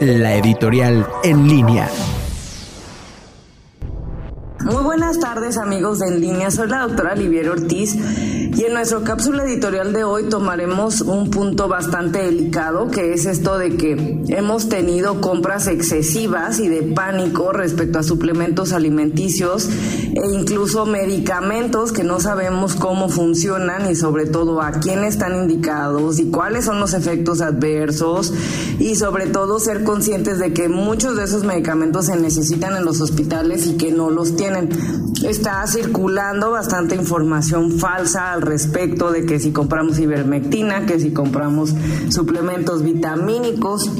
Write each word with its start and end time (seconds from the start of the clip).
la 0.00 0.36
editorial 0.36 1.06
en 1.22 1.48
línea. 1.48 1.88
Muy 4.64 4.82
buenas 4.84 5.18
tardes 5.18 5.58
amigos 5.58 5.98
de 5.98 6.08
En 6.08 6.20
Línea, 6.20 6.50
soy 6.50 6.68
la 6.68 6.86
doctora 6.86 7.14
Olivier 7.14 7.48
Ortiz 7.50 7.96
y 8.54 8.64
en 8.64 8.74
nuestra 8.74 9.00
cápsula 9.00 9.44
editorial 9.44 9.92
de 9.92 10.04
hoy 10.04 10.24
tomaremos 10.28 11.00
un 11.00 11.30
punto 11.30 11.68
bastante 11.68 12.18
delicado 12.20 12.90
que 12.90 13.14
es 13.14 13.24
esto 13.24 13.56
de 13.56 13.76
que 13.76 14.22
hemos 14.28 14.68
tenido 14.68 15.20
compras 15.20 15.66
excesivas 15.68 16.60
y 16.60 16.68
de 16.68 16.82
pánico 16.82 17.52
respecto 17.52 17.98
a 17.98 18.02
suplementos 18.02 18.72
alimenticios 18.72 19.68
e 19.68 20.34
incluso 20.34 20.84
medicamentos 20.84 21.92
que 21.92 22.04
no 22.04 22.20
sabemos 22.20 22.74
cómo 22.74 23.08
funcionan 23.08 23.90
y 23.90 23.96
sobre 23.96 24.26
todo 24.26 24.60
a 24.60 24.72
quién 24.72 25.04
están 25.04 25.34
indicados 25.34 26.18
y 26.18 26.30
cuáles 26.30 26.66
son 26.66 26.78
los 26.78 26.92
efectos 26.92 27.40
adversos 27.40 28.34
y 28.78 28.96
sobre 28.96 29.28
todo 29.28 29.60
ser 29.60 29.82
conscientes 29.82 30.38
de 30.38 30.52
que 30.52 30.68
muchos 30.68 31.16
de 31.16 31.24
esos 31.24 31.44
medicamentos 31.44 32.06
se 32.06 32.16
necesitan 32.16 32.76
en 32.76 32.84
los 32.84 33.00
hospitales 33.00 33.66
y 33.66 33.76
que 33.76 33.92
no 33.92 34.10
los 34.10 34.36
tienen. 34.36 34.68
Está 35.22 35.64
circulando 35.66 36.50
bastante 36.50 36.96
información 36.96 37.78
falsa 37.78 38.32
al 38.32 38.41
respecto 38.42 39.10
de 39.10 39.24
que 39.24 39.38
si 39.40 39.52
compramos 39.52 39.98
ivermectina, 39.98 40.86
que 40.86 41.00
si 41.00 41.12
compramos 41.12 41.74
suplementos 42.10 42.82
vitamínicos, 42.82 43.90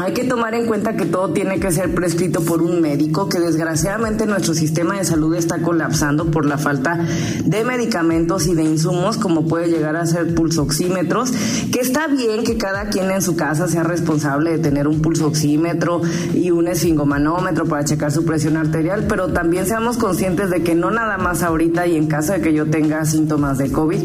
hay 0.00 0.14
que 0.14 0.24
tomar 0.24 0.54
en 0.54 0.66
cuenta 0.66 0.96
que 0.96 1.04
todo 1.04 1.32
tiene 1.32 1.60
que 1.60 1.70
ser 1.70 1.94
prescrito 1.94 2.42
por 2.42 2.62
un 2.62 2.80
médico, 2.80 3.28
que 3.28 3.38
desgraciadamente 3.38 4.26
nuestro 4.26 4.54
sistema 4.54 4.96
de 4.96 5.04
salud 5.04 5.34
está 5.34 5.60
colapsando 5.60 6.30
por 6.30 6.46
la 6.46 6.56
falta 6.56 7.06
de 7.44 7.64
medicamentos 7.64 8.46
y 8.46 8.54
de 8.54 8.62
insumos, 8.62 9.18
como 9.18 9.46
puede 9.46 9.68
llegar 9.68 9.96
a 9.96 10.06
ser 10.06 10.34
pulsoxímetros, 10.34 11.32
que 11.70 11.80
está 11.80 12.06
bien 12.06 12.42
que 12.42 12.56
cada 12.56 12.88
quien 12.88 13.10
en 13.10 13.20
su 13.20 13.36
casa 13.36 13.68
sea 13.68 13.82
responsable 13.82 14.52
de 14.52 14.58
tener 14.58 14.88
un 14.88 15.02
pulsoxímetro 15.02 16.00
y 16.34 16.50
un 16.50 16.68
esfingomanómetro 16.68 17.66
para 17.66 17.84
checar 17.84 18.10
su 18.12 18.24
presión 18.24 18.56
arterial, 18.56 19.06
pero 19.08 19.28
también 19.28 19.66
seamos 19.66 19.98
conscientes 19.98 20.50
de 20.50 20.62
que 20.62 20.74
no 20.74 20.90
nada 20.90 21.18
más 21.18 21.42
ahorita 21.42 21.86
y 21.86 21.96
en 21.96 22.06
caso 22.06 22.32
de 22.32 22.40
que 22.40 22.54
yo 22.54 22.66
tenga 22.70 23.04
síntomas 23.04 23.58
de 23.58 23.70
COVID, 23.70 24.00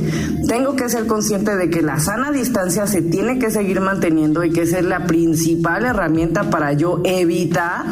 tengo 0.48 0.76
que 0.76 0.90
ser 0.90 1.08
consciente 1.08 1.56
de 1.56 1.70
que 1.70 1.82
la 1.82 2.00
sana 2.00 2.32
distancia 2.32 2.88
se 2.88 3.02
tiene 3.02 3.40
que 3.40 3.52
seguir 3.52 3.80
manteniendo 3.80 4.44
y 4.44 4.52
que 4.52 4.64
esa 4.64 4.80
es 4.80 4.86
la 4.86 5.06
principal 5.06 5.77
herramienta 5.86 6.50
para 6.50 6.74
yo 6.74 7.02
evitar 7.04 7.84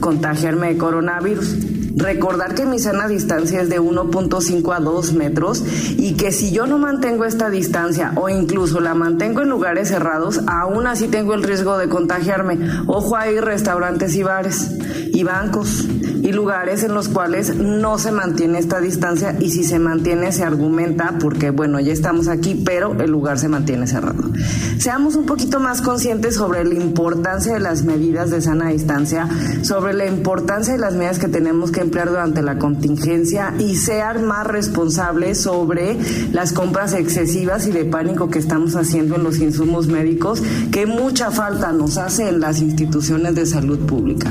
contagiarme 0.00 0.68
de 0.68 0.78
coronavirus. 0.78 1.77
Recordar 1.98 2.54
que 2.54 2.64
mi 2.64 2.78
sana 2.78 3.08
distancia 3.08 3.60
es 3.60 3.68
de 3.68 3.80
1.5 3.80 4.74
a 4.74 4.78
2 4.78 5.12
metros 5.14 5.64
y 5.96 6.14
que 6.14 6.30
si 6.30 6.52
yo 6.52 6.66
no 6.68 6.78
mantengo 6.78 7.24
esta 7.24 7.50
distancia 7.50 8.12
o 8.14 8.28
incluso 8.28 8.78
la 8.78 8.94
mantengo 8.94 9.40
en 9.40 9.48
lugares 9.48 9.88
cerrados, 9.88 10.40
aún 10.46 10.86
así 10.86 11.08
tengo 11.08 11.34
el 11.34 11.42
riesgo 11.42 11.76
de 11.76 11.88
contagiarme. 11.88 12.58
Ojo 12.86 13.16
ahí, 13.16 13.40
restaurantes 13.40 14.14
y 14.14 14.22
bares 14.22 14.70
y 15.12 15.24
bancos 15.24 15.88
y 16.22 16.32
lugares 16.32 16.84
en 16.84 16.94
los 16.94 17.08
cuales 17.08 17.56
no 17.56 17.98
se 17.98 18.12
mantiene 18.12 18.58
esta 18.58 18.80
distancia 18.80 19.36
y 19.40 19.50
si 19.50 19.64
se 19.64 19.80
mantiene 19.80 20.30
se 20.30 20.44
argumenta 20.44 21.16
porque 21.20 21.50
bueno, 21.50 21.80
ya 21.80 21.92
estamos 21.92 22.28
aquí, 22.28 22.62
pero 22.64 22.94
el 23.00 23.10
lugar 23.10 23.38
se 23.38 23.48
mantiene 23.48 23.88
cerrado. 23.88 24.30
Seamos 24.78 25.16
un 25.16 25.26
poquito 25.26 25.58
más 25.58 25.80
conscientes 25.80 26.36
sobre 26.36 26.64
la 26.64 26.74
importancia 26.74 27.54
de 27.54 27.60
las 27.60 27.82
medidas 27.82 28.30
de 28.30 28.40
sana 28.40 28.68
distancia, 28.68 29.28
sobre 29.62 29.94
la 29.94 30.06
importancia 30.06 30.74
de 30.74 30.78
las 30.78 30.94
medidas 30.94 31.18
que 31.18 31.28
tenemos 31.28 31.72
que 31.72 31.87
emplear 31.88 32.10
durante 32.10 32.42
la 32.42 32.58
contingencia 32.58 33.54
y 33.58 33.76
ser 33.76 34.20
más 34.20 34.46
responsables 34.46 35.40
sobre 35.40 35.96
las 36.32 36.52
compras 36.52 36.92
excesivas 36.92 37.66
y 37.66 37.72
de 37.72 37.86
pánico 37.86 38.28
que 38.28 38.38
estamos 38.38 38.76
haciendo 38.76 39.16
en 39.16 39.24
los 39.24 39.38
insumos 39.38 39.86
médicos, 39.86 40.42
que 40.70 40.84
mucha 40.84 41.30
falta 41.30 41.72
nos 41.72 41.96
hace 41.96 42.28
en 42.28 42.40
las 42.40 42.60
instituciones 42.60 43.34
de 43.34 43.46
salud 43.46 43.78
pública. 43.86 44.30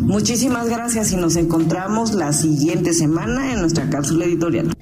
Muchísimas 0.00 0.68
gracias 0.68 1.12
y 1.12 1.16
nos 1.16 1.36
encontramos 1.36 2.14
la 2.14 2.32
siguiente 2.32 2.94
semana 2.94 3.52
en 3.52 3.60
nuestra 3.60 3.88
cápsula 3.90 4.24
editorial. 4.24 4.74